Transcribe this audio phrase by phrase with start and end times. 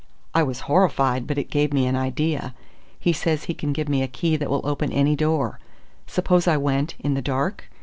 [0.33, 2.55] I was horrified, but it gave me an idea.
[2.99, 5.59] He says he can give me a key that will open any door.
[6.07, 6.95] Suppose I went...
[6.97, 7.69] in the dark?